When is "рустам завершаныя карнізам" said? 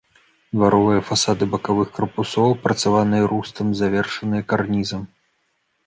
3.35-5.03